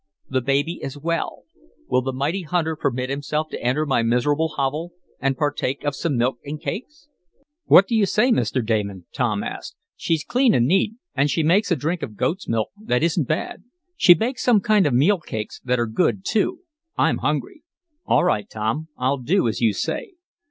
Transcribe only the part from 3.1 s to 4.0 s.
himself to enter